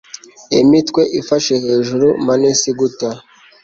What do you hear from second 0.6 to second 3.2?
imitwe ifashe hejuru, manes guta